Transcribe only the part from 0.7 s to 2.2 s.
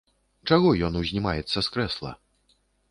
ён узнімаецца з крэсла?